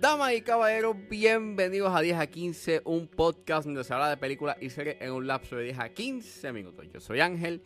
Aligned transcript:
Damas 0.00 0.32
y 0.32 0.40
caballeros, 0.40 0.96
bienvenidos 1.10 1.94
a 1.94 2.00
10 2.00 2.16
a 2.16 2.26
15, 2.26 2.80
un 2.86 3.08
podcast 3.08 3.66
donde 3.66 3.84
se 3.84 3.92
habla 3.92 4.08
de 4.08 4.16
películas 4.16 4.56
y 4.58 4.70
series 4.70 4.96
en 5.02 5.12
un 5.12 5.26
lapso 5.26 5.56
de 5.56 5.64
10 5.64 5.78
a 5.80 5.90
15 5.90 6.50
minutos. 6.54 6.86
Yo 6.90 6.98
soy 6.98 7.20
Ángel 7.20 7.62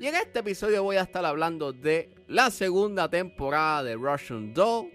y 0.00 0.06
en 0.06 0.14
este 0.14 0.38
episodio 0.38 0.82
voy 0.82 0.96
a 0.96 1.02
estar 1.02 1.26
hablando 1.26 1.74
de 1.74 2.14
la 2.28 2.50
segunda 2.50 3.10
temporada 3.10 3.82
de 3.82 3.96
Russian 3.96 4.54
Doll. 4.54 4.90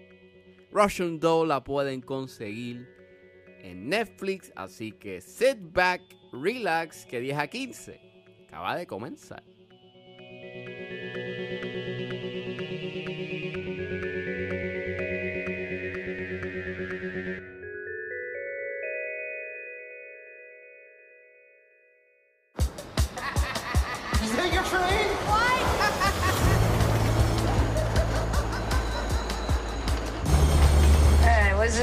Russian 0.72 1.20
Doll 1.20 1.46
la 1.46 1.62
pueden 1.62 2.00
conseguir 2.00 2.88
en 3.60 3.90
Netflix, 3.90 4.52
así 4.56 4.90
que 4.90 5.20
sit 5.20 5.58
back, 5.72 6.02
relax, 6.32 7.06
que 7.06 7.20
10 7.20 7.38
a 7.38 7.46
15 7.46 8.07
acaba 8.48 8.76
de 8.76 8.86
comenzar. 8.86 9.42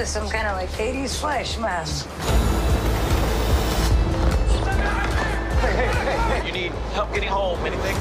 some 0.06 0.30
kind 0.30 0.48
of 0.48 0.56
like 0.56 0.70
80s 0.70 1.20
flash 1.20 1.58
mask. 1.58 2.45
Mob? 5.76 6.46
You 6.46 6.52
need 6.54 6.72
help 6.94 7.14
getting 7.14 7.30
home? 7.30 7.60
Anything? 7.66 7.96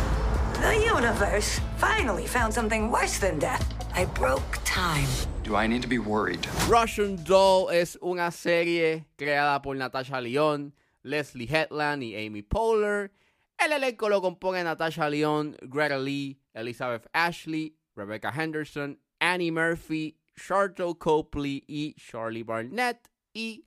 The 0.61 0.77
universe 0.77 1.61
finally 1.77 2.27
found 2.27 2.55
something 2.55 2.91
worse 2.91 3.19
than 3.19 3.39
death. 3.39 3.63
I 3.95 4.07
broke 4.07 4.59
time. 4.65 5.09
Do 5.43 5.57
I 5.57 5.67
need 5.67 5.83
to 5.83 5.89
be 5.89 5.99
worried? 5.99 6.47
Russian 6.69 7.23
Doll 7.25 7.71
es 7.71 7.97
una 8.03 8.31
serie 8.31 9.05
creada 9.19 9.63
por 9.63 9.75
Natasha 9.75 10.21
Lyon, 10.21 10.73
Leslie 11.05 11.47
Hetland 11.47 12.03
y 12.03 12.15
Amy 12.17 12.43
Poehler. 12.43 13.11
El 13.59 13.73
elenco 13.73 14.09
lo 14.09 14.21
compone 14.21 14.65
Natasha 14.65 15.09
Lyon, 15.11 15.57
Greta 15.69 15.99
Lee, 15.99 16.39
Elizabeth 16.55 17.07
Ashley, 17.13 17.75
Rebecca 17.95 18.33
Henderson, 18.33 18.99
Annie 19.21 19.51
Murphy, 19.51 20.17
Charlotte 20.37 20.99
Copley 20.99 21.63
y 21.69 21.95
Charlie 21.99 22.43
Barnett. 22.43 23.09
Y 23.35 23.65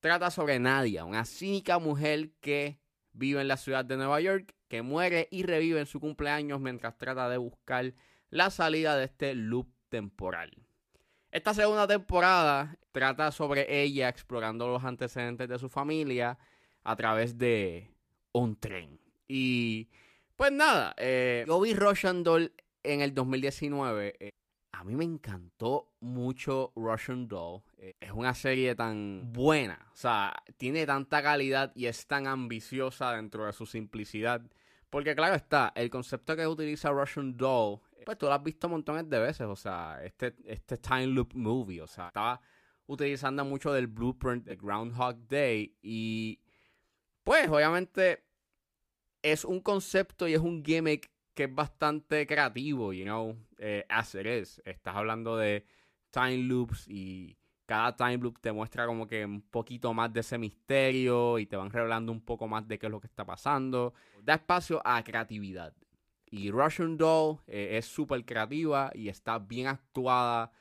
trata 0.00 0.30
sobre 0.30 0.58
Nadia, 0.58 1.04
una 1.04 1.24
cínica 1.24 1.78
mujer 1.78 2.30
que 2.40 2.78
vive 3.14 3.40
en 3.40 3.48
la 3.48 3.56
ciudad 3.56 3.84
de 3.84 3.96
Nueva 3.96 4.20
York, 4.20 4.54
que 4.68 4.82
muere 4.82 5.28
y 5.30 5.44
revive 5.44 5.80
en 5.80 5.86
su 5.86 6.00
cumpleaños 6.00 6.60
mientras 6.60 6.98
trata 6.98 7.28
de 7.28 7.38
buscar 7.38 7.94
la 8.30 8.50
salida 8.50 8.96
de 8.96 9.04
este 9.04 9.34
loop 9.34 9.68
temporal. 9.88 10.50
Esta 11.30 11.54
segunda 11.54 11.86
temporada 11.86 12.76
trata 12.92 13.32
sobre 13.32 13.82
ella 13.82 14.08
explorando 14.08 14.68
los 14.68 14.84
antecedentes 14.84 15.48
de 15.48 15.58
su 15.58 15.68
familia 15.68 16.38
a 16.82 16.94
través 16.96 17.38
de 17.38 17.90
un 18.32 18.56
tren. 18.56 19.00
Y 19.26 19.88
pues 20.36 20.52
nada, 20.52 20.94
eh, 20.96 21.44
yo 21.46 22.38
en 22.84 23.00
el 23.00 23.14
2019. 23.14 24.16
eh, 24.20 24.30
a 24.74 24.84
mí 24.84 24.96
me 24.96 25.04
encantó 25.04 25.92
mucho 26.00 26.72
Russian 26.74 27.28
Doll. 27.28 27.62
Eh, 27.78 27.94
es 28.00 28.10
una 28.10 28.34
serie 28.34 28.74
tan 28.74 29.32
buena, 29.32 29.88
o 29.92 29.96
sea, 29.96 30.34
tiene 30.56 30.84
tanta 30.84 31.22
calidad 31.22 31.72
y 31.74 31.86
es 31.86 32.06
tan 32.06 32.26
ambiciosa 32.26 33.12
dentro 33.12 33.46
de 33.46 33.52
su 33.52 33.66
simplicidad. 33.66 34.42
Porque 34.90 35.14
claro 35.14 35.34
está, 35.34 35.72
el 35.74 35.90
concepto 35.90 36.36
que 36.36 36.46
utiliza 36.46 36.90
Russian 36.90 37.36
Doll, 37.36 37.80
pues 38.04 38.18
tú 38.18 38.26
lo 38.26 38.32
has 38.32 38.42
visto 38.42 38.68
montones 38.68 39.08
de 39.08 39.18
veces, 39.18 39.46
o 39.46 39.56
sea, 39.56 40.00
este, 40.04 40.34
este 40.44 40.76
time 40.76 41.06
loop 41.08 41.34
movie, 41.34 41.80
o 41.80 41.86
sea, 41.86 42.08
estaba 42.08 42.40
utilizando 42.86 43.44
mucho 43.44 43.72
del 43.72 43.86
blueprint 43.86 44.44
de 44.44 44.56
Groundhog 44.56 45.26
Day 45.26 45.74
y 45.82 46.40
pues 47.22 47.48
obviamente 47.48 48.24
es 49.22 49.44
un 49.44 49.60
concepto 49.60 50.28
y 50.28 50.34
es 50.34 50.40
un 50.40 50.62
gimmick 50.62 51.10
que 51.34 51.44
es 51.44 51.54
bastante 51.54 52.26
creativo, 52.26 52.92
you 52.92 53.04
know, 53.04 53.36
eh, 53.58 53.84
as 53.88 54.14
it 54.14 54.26
is. 54.26 54.62
Estás 54.64 54.94
hablando 54.96 55.36
de 55.36 55.66
time 56.10 56.38
loops 56.38 56.86
y 56.88 57.36
cada 57.66 57.96
time 57.96 58.18
loop 58.18 58.38
te 58.40 58.52
muestra 58.52 58.86
como 58.86 59.06
que 59.06 59.24
un 59.24 59.42
poquito 59.42 59.92
más 59.92 60.12
de 60.12 60.20
ese 60.20 60.38
misterio 60.38 61.38
y 61.38 61.46
te 61.46 61.56
van 61.56 61.70
revelando 61.70 62.12
un 62.12 62.20
poco 62.20 62.46
más 62.46 62.66
de 62.68 62.78
qué 62.78 62.86
es 62.86 62.92
lo 62.92 63.00
que 63.00 63.08
está 63.08 63.24
pasando. 63.24 63.94
Da 64.22 64.34
espacio 64.34 64.80
a 64.84 65.02
creatividad. 65.02 65.74
Y 66.30 66.50
Russian 66.50 66.96
Doll 66.96 67.38
eh, 67.46 67.78
es 67.78 67.86
súper 67.86 68.24
creativa 68.24 68.90
y 68.94 69.08
está 69.08 69.38
bien 69.38 69.66
actuada. 69.66 70.52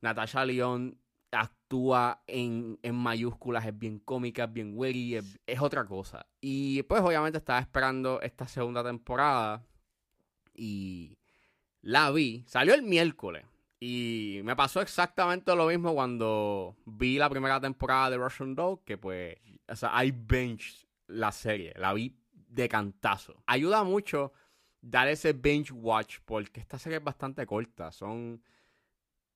Natasha 0.00 0.44
Lyon 0.44 0.98
actúa 1.30 2.22
en, 2.26 2.78
en 2.82 2.94
mayúsculas, 2.94 3.64
es 3.66 3.78
bien 3.78 3.98
cómica, 3.98 4.44
es 4.44 4.52
bien 4.52 4.72
witty, 4.74 5.16
es, 5.16 5.40
es 5.46 5.60
otra 5.60 5.86
cosa. 5.86 6.26
Y 6.40 6.82
pues 6.84 7.00
obviamente 7.02 7.38
estaba 7.38 7.60
esperando 7.60 8.20
esta 8.20 8.46
segunda 8.46 8.84
temporada 8.84 9.64
y 10.62 11.18
la 11.80 12.12
vi. 12.12 12.44
Salió 12.46 12.72
el 12.74 12.82
miércoles. 12.82 13.44
Y 13.80 14.40
me 14.44 14.54
pasó 14.54 14.80
exactamente 14.80 15.56
lo 15.56 15.66
mismo 15.66 15.92
cuando 15.92 16.76
vi 16.86 17.18
la 17.18 17.28
primera 17.28 17.60
temporada 17.60 18.10
de 18.10 18.16
Russian 18.16 18.54
Doll, 18.54 18.78
que 18.84 18.96
pues, 18.96 19.34
o 19.68 19.74
sea, 19.74 20.04
I 20.04 20.12
binge 20.12 20.86
la 21.08 21.32
serie, 21.32 21.74
la 21.76 21.92
vi 21.92 22.16
de 22.32 22.68
cantazo. 22.68 23.42
Ayuda 23.44 23.82
mucho 23.82 24.32
dar 24.80 25.08
ese 25.08 25.32
binge 25.32 25.72
watch, 25.72 26.18
porque 26.24 26.60
esta 26.60 26.78
serie 26.78 26.98
es 26.98 27.04
bastante 27.04 27.44
corta, 27.44 27.90
son 27.90 28.40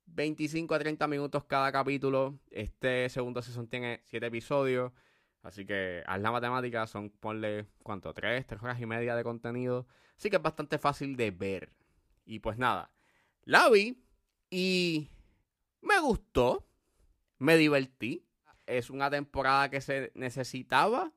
25 0.04 0.76
a 0.76 0.78
30 0.78 1.08
minutos 1.08 1.42
cada 1.46 1.72
capítulo. 1.72 2.38
Este 2.52 3.08
segundo 3.08 3.42
season 3.42 3.66
tiene 3.66 4.00
7 4.04 4.26
episodios, 4.26 4.92
así 5.42 5.66
que 5.66 6.04
haz 6.06 6.20
la 6.20 6.30
matemática, 6.30 6.86
son, 6.86 7.10
ponle, 7.10 7.66
¿cuánto? 7.82 8.14
3, 8.14 8.46
3 8.46 8.62
horas 8.62 8.80
y 8.80 8.86
media 8.86 9.16
de 9.16 9.24
contenido. 9.24 9.88
Así 10.16 10.30
que 10.30 10.36
es 10.36 10.42
bastante 10.42 10.78
fácil 10.78 11.16
de 11.16 11.30
ver. 11.30 11.70
Y 12.24 12.38
pues 12.40 12.58
nada, 12.58 12.90
la 13.44 13.68
vi 13.68 14.02
y 14.50 15.08
me 15.80 16.00
gustó, 16.00 16.66
me 17.38 17.56
divertí. 17.56 18.24
¿Es 18.66 18.90
una 18.90 19.10
temporada 19.10 19.70
que 19.70 19.80
se 19.80 20.10
necesitaba? 20.14 21.12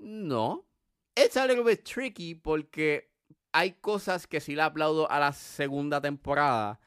No. 0.00 0.66
It's 1.14 1.36
a 1.36 1.46
little 1.46 1.62
bit 1.62 1.84
tricky 1.84 2.34
porque 2.34 3.12
hay 3.52 3.72
cosas 3.72 4.26
que 4.26 4.40
sí 4.40 4.54
le 4.54 4.62
aplaudo 4.62 5.10
a 5.10 5.20
la 5.20 5.32
segunda 5.32 6.00
temporada, 6.00 6.80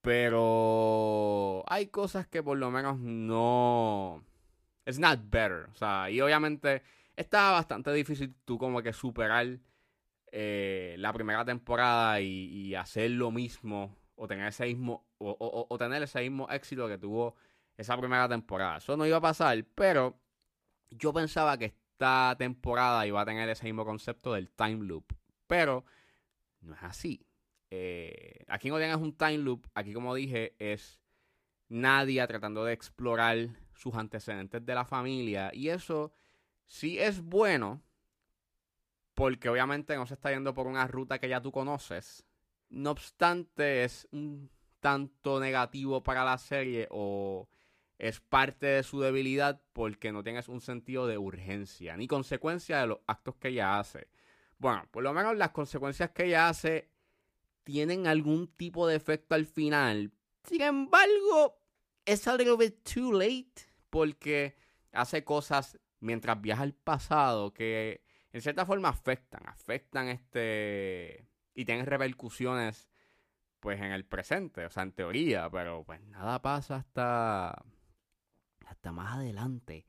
pero 0.00 1.64
hay 1.68 1.88
cosas 1.88 2.26
que 2.26 2.42
por 2.42 2.58
lo 2.58 2.70
menos 2.70 2.98
no... 2.98 4.24
It's 4.86 4.98
not 4.98 5.20
better. 5.30 5.68
O 5.72 5.74
sea, 5.74 6.10
y 6.10 6.20
obviamente 6.20 6.82
estaba 7.16 7.52
bastante 7.52 7.92
difícil 7.92 8.34
tú 8.44 8.58
como 8.58 8.82
que 8.82 8.92
superar 8.92 9.58
eh, 10.32 10.94
la 10.98 11.12
primera 11.12 11.44
temporada 11.44 12.20
y, 12.20 12.74
hacer 12.74 13.10
lo 13.10 13.30
mismo 13.30 13.96
o 14.14 14.26
tener 14.26 14.48
ese 14.48 14.66
mismo 14.66 15.06
o 15.18 15.76
tener 15.78 16.02
ese 16.02 16.20
mismo 16.20 16.48
éxito 16.50 16.88
que 16.88 16.98
tuvo 16.98 17.36
esa 17.76 17.96
primera 17.98 18.28
temporada. 18.28 18.78
Eso 18.78 18.96
no 18.96 19.06
iba 19.06 19.16
a 19.16 19.20
pasar, 19.20 19.64
pero 19.74 20.20
yo 20.90 21.12
pensaba 21.12 21.56
que 21.58 21.66
esta 21.66 22.34
temporada 22.38 23.06
iba 23.06 23.20
a 23.20 23.24
tener 23.24 23.48
ese 23.48 23.64
mismo 23.64 23.84
concepto 23.84 24.34
del 24.34 24.50
time 24.50 24.84
loop, 24.84 25.14
pero 25.46 25.84
no 26.60 26.74
es 26.74 26.82
así. 26.82 27.26
Eh, 27.70 28.44
aquí 28.48 28.68
no 28.68 28.78
tienes 28.78 28.96
un 28.96 29.16
time 29.16 29.38
loop, 29.38 29.66
aquí 29.74 29.92
como 29.92 30.14
dije 30.14 30.54
es 30.58 31.00
Nadia 31.68 32.26
tratando 32.26 32.64
de 32.64 32.72
explorar 32.72 33.48
sus 33.74 33.94
antecedentes 33.94 34.64
de 34.66 34.74
la 34.74 34.84
familia 34.84 35.50
y 35.54 35.68
eso 35.68 36.12
sí 36.66 36.98
es 36.98 37.20
bueno 37.22 37.80
porque 39.20 39.50
obviamente 39.50 39.94
no 39.96 40.06
se 40.06 40.14
está 40.14 40.30
yendo 40.30 40.54
por 40.54 40.66
una 40.66 40.86
ruta 40.86 41.18
que 41.18 41.28
ya 41.28 41.42
tú 41.42 41.52
conoces. 41.52 42.24
No 42.70 42.92
obstante, 42.92 43.84
es 43.84 44.08
un 44.12 44.50
tanto 44.80 45.38
negativo 45.40 46.02
para 46.02 46.24
la 46.24 46.38
serie 46.38 46.88
o 46.90 47.46
es 47.98 48.18
parte 48.20 48.64
de 48.64 48.82
su 48.82 48.98
debilidad 48.98 49.60
porque 49.74 50.10
no 50.10 50.22
tienes 50.22 50.48
un 50.48 50.62
sentido 50.62 51.06
de 51.06 51.18
urgencia 51.18 51.98
ni 51.98 52.08
consecuencia 52.08 52.80
de 52.80 52.86
los 52.86 53.00
actos 53.06 53.34
que 53.36 53.48
ella 53.48 53.78
hace. 53.78 54.08
Bueno, 54.56 54.88
por 54.90 55.02
lo 55.02 55.12
menos 55.12 55.36
las 55.36 55.50
consecuencias 55.50 56.12
que 56.12 56.24
ella 56.24 56.48
hace 56.48 56.88
tienen 57.62 58.06
algún 58.06 58.48
tipo 58.48 58.86
de 58.86 58.96
efecto 58.96 59.34
al 59.34 59.44
final. 59.44 60.12
Sin 60.44 60.62
embargo, 60.62 61.60
es 62.06 62.26
a 62.26 62.38
bit 62.38 62.88
too 62.94 63.12
late 63.12 63.66
porque 63.90 64.56
hace 64.92 65.24
cosas 65.24 65.78
mientras 65.98 66.40
viaja 66.40 66.62
al 66.62 66.72
pasado 66.72 67.52
que 67.52 68.00
en 68.32 68.40
cierta 68.40 68.66
forma 68.66 68.88
afectan, 68.88 69.42
afectan 69.46 70.08
este 70.08 71.28
y 71.54 71.64
tienen 71.64 71.86
repercusiones 71.86 72.88
pues 73.60 73.80
en 73.80 73.92
el 73.92 74.04
presente, 74.04 74.64
o 74.64 74.70
sea, 74.70 74.82
en 74.84 74.92
teoría, 74.92 75.50
pero 75.50 75.84
pues 75.84 76.00
nada 76.02 76.40
pasa 76.40 76.76
hasta 76.76 77.64
hasta 78.66 78.92
más 78.92 79.16
adelante. 79.16 79.86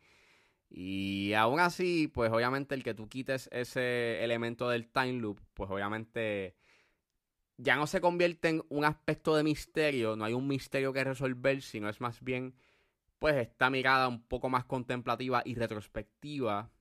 Y 0.70 1.34
aún 1.34 1.60
así, 1.60 2.08
pues 2.08 2.32
obviamente 2.32 2.76
el 2.76 2.84
que 2.84 2.94
tú 2.94 3.08
quites 3.10 3.50
ese 3.52 4.24
elemento 4.24 4.70
del 4.70 4.88
time 4.90 5.14
loop, 5.14 5.40
pues 5.54 5.70
obviamente 5.70 6.56
ya 7.58 7.76
no 7.76 7.88
se 7.88 8.02
convierte 8.02 8.50
en 8.50 8.64
un 8.70 8.86
aspecto 8.86 9.36
de 9.36 9.44
misterio, 9.44 10.16
no 10.16 10.26
hay 10.26 10.34
un 10.34 10.48
misterio 10.48 10.94
que 10.94 11.04
resolver, 11.04 11.62
sino 11.62 11.90
es 11.90 12.02
más 12.02 12.22
bien 12.22 12.56
pues 13.20 13.36
esta 13.36 13.70
mirada 13.70 14.08
un 14.08 14.24
poco 14.24 14.50
más 14.50 14.66
contemplativa 14.66 15.44
y 15.46 15.56
retrospectiva 15.56 16.72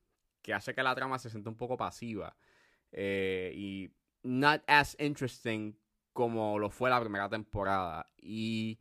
que 0.42 0.54
hace 0.54 0.74
que 0.74 0.82
la 0.82 0.94
trama 0.94 1.18
se 1.18 1.30
sienta 1.30 1.50
un 1.50 1.56
poco 1.56 1.76
pasiva 1.76 2.36
eh, 2.92 3.52
y 3.54 3.90
not 4.22 4.62
as 4.66 4.96
interesting 4.98 5.74
como 6.12 6.58
lo 6.58 6.70
fue 6.70 6.90
la 6.90 7.00
primera 7.00 7.28
temporada. 7.28 8.06
Y 8.20 8.78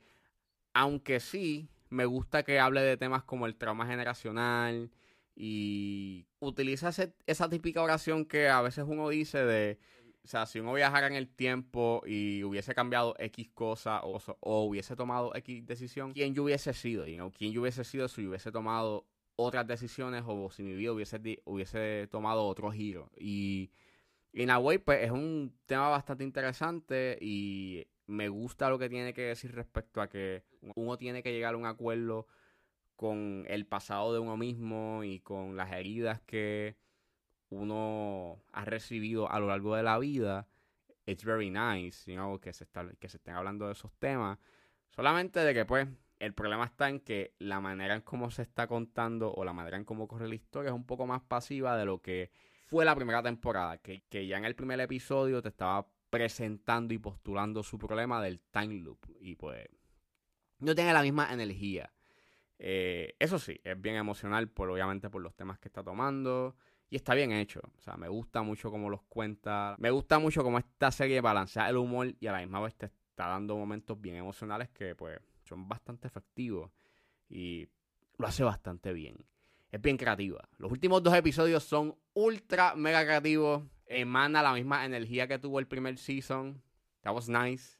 aunque 0.73 1.19
sí, 1.19 1.69
me 1.89 2.05
gusta 2.05 2.43
que 2.43 2.59
hable 2.59 2.81
de 2.81 2.97
temas 2.97 3.23
como 3.23 3.45
el 3.45 3.55
trauma 3.55 3.85
generacional 3.85 4.91
y 5.35 6.27
utiliza 6.39 6.89
esa 7.25 7.49
típica 7.49 7.81
oración 7.81 8.25
que 8.25 8.49
a 8.49 8.61
veces 8.61 8.85
uno 8.87 9.09
dice 9.09 9.45
de 9.45 9.79
o 10.23 10.27
sea, 10.27 10.45
si 10.45 10.59
uno 10.59 10.73
viajara 10.73 11.07
en 11.07 11.13
el 11.13 11.27
tiempo 11.27 12.03
y 12.05 12.43
hubiese 12.43 12.75
cambiado 12.75 13.15
X 13.17 13.49
cosa 13.53 14.01
o, 14.03 14.19
hubiese 14.63 14.95
tomado 14.95 15.33
X 15.35 15.65
decisión, 15.65 16.13
¿quién 16.13 16.35
yo 16.35 16.43
hubiese 16.43 16.73
sido? 16.73 17.07
You 17.07 17.15
know? 17.15 17.31
¿Quién 17.31 17.51
yo 17.51 17.61
hubiese 17.61 17.83
sido 17.83 18.07
si 18.07 18.27
hubiese 18.27 18.51
tomado 18.51 19.07
otras 19.39 19.65
decisiones 19.67 20.23
o 20.27 20.49
si 20.51 20.63
mi 20.63 20.73
vida 20.73 20.91
hubiese, 20.91 21.41
hubiese 21.45 22.07
tomado 22.11 22.45
otro 22.45 22.71
giro? 22.71 23.11
Y 23.17 23.71
en 24.33 24.49
a 24.49 24.59
way, 24.59 24.77
pues 24.77 25.03
es 25.03 25.11
un 25.11 25.57
tema 25.65 25.89
bastante 25.89 26.23
interesante 26.23 27.17
y 27.21 27.87
me 28.07 28.29
gusta 28.29 28.69
lo 28.69 28.79
que 28.79 28.89
tiene 28.89 29.13
que 29.13 29.21
decir 29.21 29.53
respecto 29.53 30.01
a 30.01 30.09
que 30.09 30.43
uno 30.75 30.97
tiene 30.97 31.23
que 31.23 31.31
llegar 31.31 31.53
a 31.53 31.57
un 31.57 31.65
acuerdo 31.65 32.27
con 32.95 33.45
el 33.47 33.65
pasado 33.65 34.13
de 34.13 34.19
uno 34.19 34.35
mismo 34.35 35.03
y 35.03 35.19
con 35.19 35.55
las 35.55 35.71
heridas 35.71 36.21
que 36.21 36.75
uno 37.49 38.43
ha 38.51 38.65
recibido 38.65 39.31
a 39.31 39.39
lo 39.39 39.47
largo 39.47 39.75
de 39.75 39.83
la 39.83 39.97
vida, 39.99 40.47
it's 41.05 41.23
very 41.23 41.49
nice, 41.49 42.11
you 42.11 42.17
know, 42.17 42.39
que 42.39 42.53
se, 42.53 42.63
está, 42.63 42.87
que 42.99 43.09
se 43.09 43.17
estén 43.17 43.35
hablando 43.35 43.65
de 43.65 43.73
esos 43.73 43.91
temas. 43.99 44.37
Solamente 44.89 45.39
de 45.39 45.53
que, 45.53 45.65
pues, 45.65 45.87
el 46.19 46.33
problema 46.33 46.65
está 46.65 46.89
en 46.89 46.99
que 46.99 47.33
la 47.39 47.59
manera 47.61 47.95
en 47.95 48.01
cómo 48.01 48.29
se 48.29 48.41
está 48.41 48.67
contando 48.67 49.33
o 49.33 49.43
la 49.45 49.53
manera 49.53 49.77
en 49.77 49.85
cómo 49.85 50.07
corre 50.07 50.27
la 50.27 50.35
historia 50.35 50.69
es 50.69 50.75
un 50.75 50.85
poco 50.85 51.07
más 51.07 51.21
pasiva 51.21 51.77
de 51.77 51.85
lo 51.85 52.01
que 52.01 52.31
fue 52.67 52.85
la 52.85 52.95
primera 52.95 53.23
temporada. 53.23 53.77
Que, 53.77 54.03
que 54.09 54.27
ya 54.27 54.37
en 54.37 54.45
el 54.45 54.55
primer 54.55 54.79
episodio 54.81 55.41
te 55.41 55.49
estaba 55.49 55.87
presentando 56.09 56.93
y 56.93 56.97
postulando 56.97 57.63
su 57.63 57.77
problema 57.77 58.21
del 58.21 58.41
time 58.51 58.75
loop. 58.75 58.99
Y 59.21 59.35
pues, 59.35 59.65
no 60.59 60.75
tiene 60.75 60.93
la 60.93 61.01
misma 61.01 61.31
energía. 61.31 61.91
Eh, 62.59 63.15
eso 63.17 63.39
sí, 63.39 63.59
es 63.63 63.79
bien 63.79 63.95
emocional, 63.95 64.49
por, 64.49 64.69
obviamente 64.69 65.09
por 65.09 65.21
los 65.21 65.35
temas 65.35 65.57
que 65.59 65.69
está 65.69 65.83
tomando. 65.83 66.57
Y 66.89 66.97
está 66.97 67.13
bien 67.13 67.31
hecho. 67.31 67.61
O 67.77 67.81
sea, 67.81 67.95
me 67.95 68.09
gusta 68.09 68.41
mucho 68.41 68.71
cómo 68.71 68.89
los 68.89 69.03
cuenta. 69.03 69.75
Me 69.79 69.89
gusta 69.89 70.19
mucho 70.19 70.43
cómo 70.43 70.57
esta 70.57 70.91
serie 70.91 71.21
balancea 71.21 71.69
el 71.69 71.77
humor 71.77 72.13
y 72.19 72.27
a 72.27 72.33
la 72.33 72.39
misma 72.39 72.59
vez 72.59 72.75
te 72.75 72.87
está 72.87 73.27
dando 73.27 73.55
momentos 73.55 73.99
bien 73.99 74.15
emocionales 74.15 74.69
que 74.69 74.95
pues 74.95 75.19
son 75.49 75.67
bastante 75.67 76.07
efectivos. 76.07 76.71
Y 77.27 77.67
lo 78.17 78.27
hace 78.27 78.43
bastante 78.43 78.93
bien. 78.93 79.25
Es 79.71 79.81
bien 79.81 79.97
creativa. 79.97 80.47
Los 80.57 80.71
últimos 80.71 81.03
dos 81.03 81.13
episodios 81.13 81.63
son 81.63 81.95
ultra 82.13 82.75
mega 82.75 83.03
creativos. 83.03 83.63
Emana 83.85 84.41
la 84.41 84.53
misma 84.53 84.85
energía 84.85 85.27
que 85.27 85.39
tuvo 85.39 85.59
el 85.59 85.67
primer 85.67 85.97
season. 85.97 86.61
That 87.01 87.13
was 87.13 87.27
nice 87.27 87.77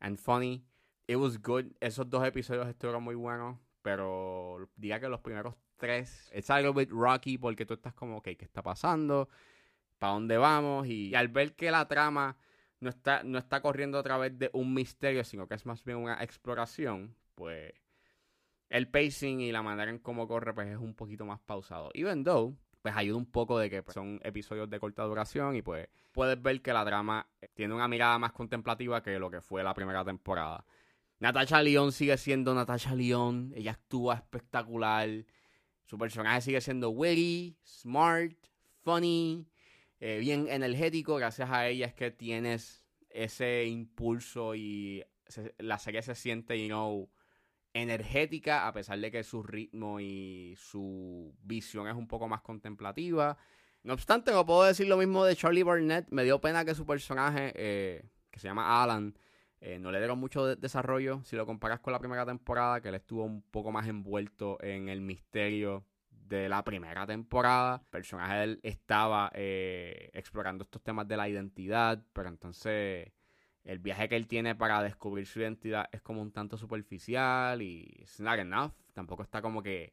and 0.00 0.18
funny. 0.18 0.64
It 1.06 1.16
was 1.16 1.40
good. 1.40 1.66
Esos 1.80 2.08
dos 2.08 2.26
episodios 2.26 2.66
estuvieron 2.66 3.02
muy 3.02 3.14
buenos. 3.14 3.58
Pero 3.82 4.68
diga 4.76 5.00
que 5.00 5.08
los 5.08 5.20
primeros 5.20 5.54
tres. 5.76 6.30
Es 6.32 6.50
algo 6.50 6.74
bit 6.74 6.90
rocky 6.90 7.38
porque 7.38 7.66
tú 7.66 7.74
estás 7.74 7.94
como, 7.94 8.18
ok, 8.18 8.24
¿qué 8.24 8.44
está 8.44 8.62
pasando? 8.62 9.28
¿Para 9.98 10.12
dónde 10.14 10.36
vamos? 10.36 10.86
Y, 10.86 11.14
al 11.14 11.28
ver 11.28 11.54
que 11.56 11.70
la 11.70 11.88
trama 11.88 12.36
no 12.80 12.90
está, 12.90 13.22
no 13.22 13.38
está 13.38 13.60
corriendo 13.60 13.98
a 13.98 14.02
través 14.02 14.38
de 14.38 14.50
un 14.52 14.74
misterio, 14.74 15.22
sino 15.24 15.46
que 15.46 15.54
es 15.54 15.66
más 15.66 15.84
bien 15.84 15.98
una 15.98 16.22
exploración, 16.22 17.14
pues 17.34 17.72
el 18.70 18.88
pacing 18.88 19.40
y 19.40 19.52
la 19.52 19.62
manera 19.62 19.90
en 19.90 19.98
cómo 19.98 20.26
corre 20.26 20.54
pues 20.54 20.68
es 20.68 20.78
un 20.78 20.94
poquito 20.94 21.26
más 21.26 21.40
pausado. 21.40 21.90
Even 21.94 22.24
though, 22.24 22.56
pues 22.82 22.96
ayuda 22.96 23.18
un 23.18 23.26
poco 23.26 23.58
de 23.58 23.68
que 23.68 23.82
pues, 23.82 23.94
son 23.94 24.20
episodios 24.22 24.70
de 24.70 24.80
corta 24.80 25.04
duración 25.04 25.56
y 25.56 25.62
pues 25.62 25.88
puedes 26.12 26.40
ver 26.40 26.62
que 26.62 26.72
la 26.72 26.84
trama 26.84 27.28
tiene 27.54 27.74
una 27.74 27.88
mirada 27.88 28.18
más 28.18 28.32
contemplativa 28.32 29.02
que 29.02 29.18
lo 29.18 29.30
que 29.30 29.40
fue 29.40 29.62
la 29.62 29.74
primera 29.74 30.04
temporada. 30.04 30.64
Natasha 31.18 31.62
León 31.62 31.92
sigue 31.92 32.16
siendo 32.16 32.54
Natasha 32.54 32.94
León, 32.94 33.52
ella 33.54 33.72
actúa 33.72 34.14
espectacular. 34.14 35.08
Su 35.84 35.98
personaje 35.98 36.40
sigue 36.40 36.60
siendo 36.60 36.90
witty, 36.90 37.58
smart, 37.62 38.36
funny, 38.82 39.46
eh, 40.00 40.18
bien 40.18 40.48
energético. 40.48 41.16
Gracias 41.16 41.50
a 41.50 41.68
ella 41.68 41.86
es 41.86 41.94
que 41.94 42.10
tienes 42.10 42.84
ese 43.10 43.64
impulso 43.66 44.54
y 44.54 45.04
la 45.58 45.78
serie 45.78 46.02
se 46.02 46.14
siente, 46.14 46.60
you 46.60 46.68
know, 46.68 47.10
energética 47.72 48.66
a 48.66 48.72
pesar 48.72 48.98
de 48.98 49.10
que 49.10 49.22
su 49.22 49.42
ritmo 49.42 50.00
y 50.00 50.56
su 50.58 51.34
visión 51.42 51.86
es 51.86 51.94
un 51.94 52.08
poco 52.08 52.28
más 52.28 52.42
contemplativa. 52.42 53.38
No 53.82 53.94
obstante, 53.94 54.32
no 54.32 54.44
puedo 54.44 54.64
decir 54.64 54.88
lo 54.88 54.96
mismo 54.96 55.24
de 55.24 55.36
Charlie 55.36 55.62
Burnett. 55.62 56.08
Me 56.10 56.24
dio 56.24 56.40
pena 56.40 56.64
que 56.64 56.74
su 56.74 56.84
personaje, 56.84 57.52
eh, 57.54 58.04
que 58.30 58.40
se 58.40 58.48
llama 58.48 58.82
Alan, 58.82 59.16
eh, 59.60 59.78
no 59.78 59.92
le 59.92 59.98
dieron 59.98 60.18
mucho 60.18 60.56
desarrollo 60.56 61.22
si 61.24 61.36
lo 61.36 61.46
comparas 61.46 61.80
con 61.80 61.92
la 61.92 61.98
primera 61.98 62.26
temporada, 62.26 62.80
que 62.80 62.88
él 62.88 62.94
estuvo 62.94 63.24
un 63.24 63.42
poco 63.42 63.70
más 63.72 63.86
envuelto 63.86 64.58
en 64.62 64.88
el 64.88 65.00
misterio 65.00 65.84
de 66.30 66.48
la 66.48 66.64
primera 66.64 67.06
temporada. 67.06 67.82
El 67.82 67.90
personaje 67.90 68.34
de 68.34 68.44
él 68.44 68.60
estaba 68.62 69.30
eh, 69.34 70.10
explorando 70.14 70.64
estos 70.64 70.82
temas 70.82 71.06
de 71.08 71.16
la 71.16 71.28
identidad, 71.28 72.02
pero 72.12 72.28
entonces 72.28 73.12
el 73.64 73.78
viaje 73.80 74.08
que 74.08 74.16
él 74.16 74.26
tiene 74.26 74.54
para 74.54 74.82
descubrir 74.82 75.26
su 75.26 75.40
identidad 75.40 75.88
es 75.92 76.00
como 76.00 76.22
un 76.22 76.32
tanto 76.32 76.56
superficial 76.56 77.60
y 77.60 77.82
it's 77.98 78.20
not 78.20 78.38
enough. 78.38 78.72
Tampoco 78.94 79.24
está 79.24 79.42
como 79.42 79.62
que 79.62 79.92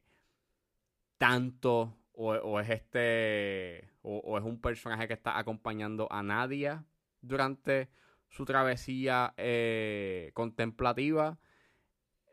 tanto 1.18 1.98
o, 2.12 2.60
es 2.60 2.70
este 2.70 3.90
o, 4.02 4.38
es 4.38 4.44
un 4.44 4.60
personaje 4.60 5.08
que 5.08 5.14
está 5.14 5.38
acompañando 5.38 6.08
a 6.10 6.22
Nadia 6.22 6.84
durante 7.20 7.90
su 8.28 8.44
travesía 8.44 9.34
eh, 9.36 10.30
contemplativa. 10.34 11.38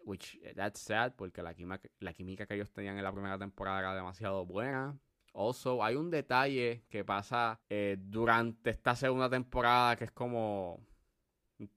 Which, 0.05 0.39
that's 0.55 0.79
sad, 0.79 1.13
porque 1.15 1.41
la 1.41 1.53
química, 1.53 1.89
la 1.99 2.13
química 2.13 2.45
que 2.45 2.53
ellos 2.53 2.71
tenían 2.71 2.97
en 2.97 3.03
la 3.03 3.11
primera 3.11 3.37
temporada 3.37 3.79
era 3.79 3.95
demasiado 3.95 4.45
buena. 4.45 4.97
Also, 5.33 5.83
hay 5.83 5.95
un 5.95 6.09
detalle 6.09 6.85
que 6.89 7.03
pasa 7.03 7.59
eh, 7.69 7.97
durante 7.99 8.69
esta 8.69 8.95
segunda 8.95 9.29
temporada 9.29 9.95
que 9.95 10.05
es 10.05 10.11
como 10.11 10.79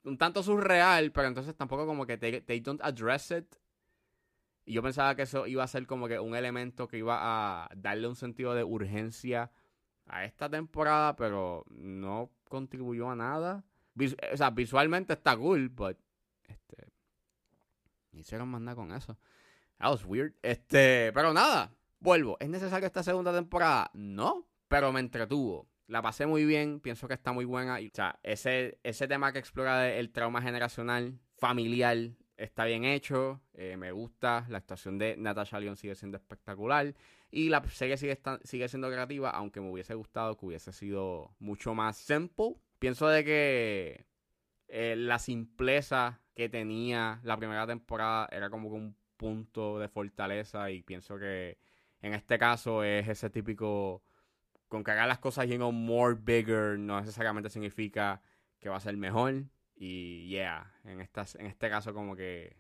un 0.05 0.19
tanto 0.19 0.43
surreal, 0.43 1.11
pero 1.11 1.29
entonces 1.29 1.57
tampoco 1.57 1.87
como 1.87 2.07
que 2.07 2.19
they, 2.19 2.43
they, 2.43 2.61
don't 2.61 2.81
address 2.83 3.31
it. 3.31 3.57
Y 4.65 4.75
yo 4.75 4.83
pensaba 4.83 5.17
que 5.17 5.23
eso 5.23 5.47
iba 5.47 5.65
a 5.65 5.67
ser 5.67 5.87
como 5.87 6.07
que 6.07 6.21
un 6.21 6.37
elemento 6.37 6.87
que 6.87 6.99
iba 6.99 7.19
a 7.65 7.71
darle 7.75 8.07
un 8.07 8.17
sentido 8.17 8.55
de 8.55 8.63
urgencia 8.63 9.51
a 10.07 10.25
esta 10.25 10.49
temporada, 10.49 11.17
pero 11.17 11.65
no 11.71 12.31
contribuyó 12.49 13.11
a 13.11 13.17
nada 13.17 13.65
o 14.33 14.37
sea, 14.37 14.51
visualmente 14.51 15.15
está 15.15 15.37
cool, 15.37 15.69
but 15.69 15.99
este 16.45 16.88
hicieron 18.21 18.49
más 18.49 18.61
nada 18.61 18.77
con 18.77 18.93
eso. 18.93 19.19
That 19.79 19.91
was 19.91 20.05
weird. 20.05 20.35
Este, 20.43 21.13
pero 21.13 21.33
nada, 21.33 21.73
vuelvo. 22.01 22.37
¿Es 22.41 22.49
necesario 22.49 22.87
esta 22.87 23.03
segunda 23.03 23.33
temporada? 23.33 23.91
No, 23.95 24.47
pero 24.69 24.93
me 24.93 25.01
entretuvo. 25.01 25.69
La 25.87 26.03
pasé 26.03 26.27
muy 26.27 26.45
bien, 26.45 26.81
pienso 26.81 27.09
que 27.09 27.15
está 27.15 27.33
muy 27.33 27.45
buena. 27.45 27.77
O 27.77 27.95
sea, 27.95 28.19
ese, 28.23 28.79
ese 28.83 29.09
tema 29.09 29.33
que 29.33 29.39
explora 29.39 29.91
el 29.91 30.11
trauma 30.11 30.43
generacional, 30.43 31.19
familiar, 31.37 31.97
está 32.37 32.65
bien 32.65 32.85
hecho. 32.85 33.41
Eh, 33.55 33.77
me 33.77 33.93
gusta. 33.93 34.47
La 34.49 34.59
actuación 34.59 34.99
de 34.99 35.17
Natasha 35.17 35.61
Lyon 35.61 35.77
sigue 35.77 35.95
siendo 35.95 36.17
espectacular. 36.17 36.95
Y 37.31 37.49
la 37.49 37.63
serie 37.69 37.97
sigue, 37.97 38.19
sigue 38.45 38.69
siendo 38.69 38.89
creativa, 38.91 39.31
aunque 39.31 39.61
me 39.61 39.71
hubiese 39.71 39.95
gustado 39.95 40.37
que 40.37 40.47
hubiese 40.47 40.73
sido 40.73 41.35
mucho 41.39 41.75
más 41.75 41.99
simple 41.99 42.57
Pienso 42.79 43.09
de 43.09 43.25
que 43.25 44.07
eh, 44.69 44.95
la 44.97 45.19
simpleza 45.19 46.21
que 46.39 46.49
tenía 46.49 47.19
la 47.25 47.37
primera 47.37 47.67
temporada 47.67 48.29
era 48.31 48.49
como 48.49 48.69
un 48.69 48.95
punto 49.17 49.81
de 49.81 49.89
fortaleza 49.89 50.71
y 50.71 50.85
pienso 50.85 51.19
que 51.19 51.59
en 52.01 52.15
este 52.15 52.39
caso 52.39 52.85
es 52.85 53.09
ese 53.09 53.29
típico 53.29 54.05
con 54.69 54.85
que 54.85 54.93
haga 54.93 55.09
las 55.09 55.19
cosas 55.19 55.49
know, 55.49 55.73
more 55.73 56.15
bigger 56.15 56.79
no 56.79 57.01
necesariamente 57.01 57.51
significa 57.51 58.23
que 58.61 58.69
va 58.69 58.77
a 58.77 58.81
ser 58.81 58.97
mejor 58.97 59.47
y 59.75 60.29
yeah 60.29 60.73
en 60.85 61.01
estas 61.01 61.35
en 61.35 61.47
este 61.47 61.69
caso 61.69 61.93
como 61.93 62.15
que 62.15 62.57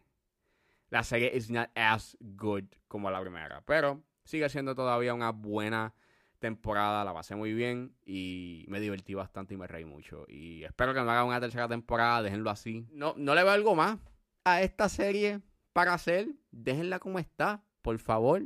la 0.91 1.05
serie 1.05 1.31
is 1.33 1.49
not 1.49 1.71
as 1.77 2.19
good 2.19 2.65
como 2.89 3.13
la 3.13 3.21
primera 3.21 3.63
pero 3.65 4.03
sigue 4.25 4.49
siendo 4.49 4.75
todavía 4.75 5.15
una 5.15 5.31
buena 5.31 5.95
temporada, 6.39 7.05
la 7.05 7.13
pasé 7.13 7.35
muy 7.35 7.53
bien 7.53 7.95
y 8.05 8.65
me 8.69 8.81
divertí 8.81 9.15
bastante 9.15 9.55
y 9.55 9.57
me 9.57 9.67
reí 9.67 9.85
mucho. 9.85 10.25
Y 10.29 10.65
espero 10.65 10.95
que 10.95 11.01
no 11.01 11.11
hagan 11.11 11.27
una 11.27 11.41
tercera 11.41 11.69
temporada, 11.69 12.23
déjenlo 12.23 12.51
así. 12.51 12.87
No, 12.93 13.15
no 13.17 13.35
le 13.35 13.43
veo 13.43 13.53
algo 13.53 13.75
más 13.75 13.99
a 14.45 14.63
esta 14.63 14.89
serie 14.89 15.41
para 15.73 15.95
hacer. 15.95 16.29
Déjenla 16.51 16.99
como 16.99 17.19
está, 17.19 17.63
por 17.83 17.99
favor. 17.99 18.43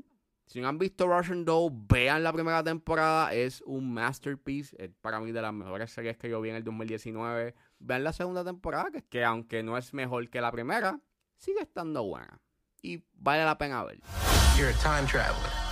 Si 0.47 0.61
no 0.61 0.69
han 0.69 0.79
visto 0.79 1.07
Russian 1.07 1.45
Doll, 1.45 1.73
vean 1.89 2.23
la 2.23 2.33
primera 2.33 2.63
temporada. 2.63 3.33
Es 3.33 3.63
un 3.63 3.93
masterpiece. 3.93 4.77
Es 4.79 4.91
para 5.01 5.21
mí 5.21 5.33
de 5.33 5.41
las 5.41 5.53
mejores 5.55 5.91
series 5.91 6.19
que 6.19 6.29
yo 6.29 6.41
vi 6.41 6.51
en 6.51 6.57
el 6.57 6.65
2019. 6.65 7.55
Vean 7.79 8.05
la 8.05 8.13
segunda 8.13 8.45
temporada, 8.45 8.91
que, 8.91 9.03
que 9.03 9.25
aunque 9.25 9.63
no 9.63 9.79
es 9.79 9.95
mejor 9.95 10.29
que 10.29 10.41
la 10.41 10.53
primera, 10.53 11.01
sigue 11.37 11.63
estando 11.63 12.05
buena. 12.05 12.41
Y 12.83 13.03
vale 13.15 13.45
la 13.45 13.57
pena 13.57 13.83
ver. 13.85 14.01
You're 14.59 14.69
a 14.69 14.83
time 14.83 15.09
traveler. 15.09 15.72